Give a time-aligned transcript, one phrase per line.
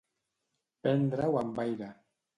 [0.87, 1.95] Prendre-ho amb aire.